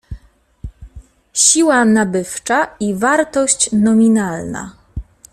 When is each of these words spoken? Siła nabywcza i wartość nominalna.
Siła 1.33 1.85
nabywcza 1.85 2.67
i 2.79 2.95
wartość 2.95 3.69
nominalna. 3.71 4.75